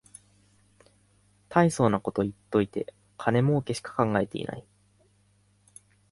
[1.47, 4.65] たいそうなこと言っといて金もうけしか考えてない